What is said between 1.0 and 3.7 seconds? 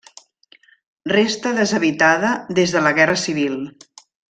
Resta deshabitada des de la Guerra Civil.